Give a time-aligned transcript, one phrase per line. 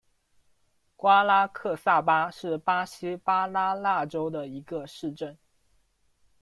[0.95, 5.37] 瓜拉克萨巴是巴西巴拉那州的一个市镇。